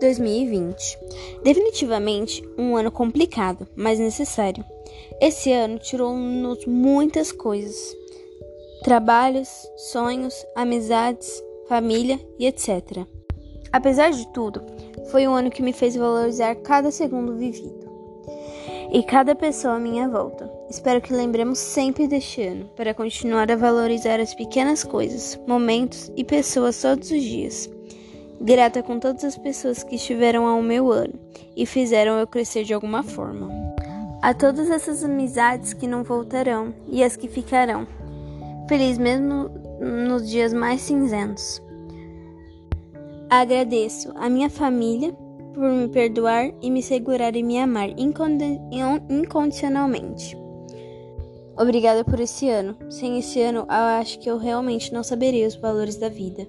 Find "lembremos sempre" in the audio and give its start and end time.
21.12-22.08